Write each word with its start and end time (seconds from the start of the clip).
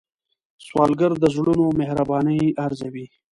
سوالګر 0.65 1.11
د 1.19 1.25
زړونو 1.35 1.65
مهرباني 1.79 2.39
ارزوي 2.65 3.05